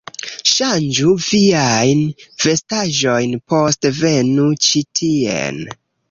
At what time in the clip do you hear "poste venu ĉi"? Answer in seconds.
3.53-4.81